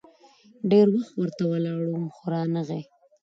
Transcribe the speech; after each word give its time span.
ډېر 0.69 0.87
وخت 0.95 1.13
ورته 1.19 1.43
ولاړ 1.51 1.81
وم، 1.87 2.05
خو 2.15 2.23
رانه 2.33 2.61
غی. 2.67 2.81